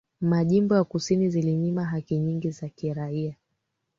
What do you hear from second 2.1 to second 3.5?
nyingi za kiraia